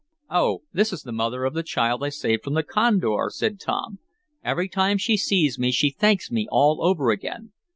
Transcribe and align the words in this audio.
"Oh, 0.31 0.63
this 0.73 0.91
is 0.91 1.03
the 1.03 1.11
mother 1.11 1.43
of 1.45 1.53
the 1.53 1.61
child 1.61 2.03
I 2.03 2.09
saved 2.09 2.43
from 2.43 2.55
the 2.55 2.63
condor," 2.63 3.27
said 3.29 3.59
Tom. 3.59 3.99
"Every 4.43 4.67
time 4.67 4.97
she 4.97 5.15
sees 5.15 5.59
me 5.59 5.71
she 5.71 5.91
thanks 5.91 6.31
me 6.31 6.47
all 6.49 6.83
over 6.83 7.11
again. 7.11 7.51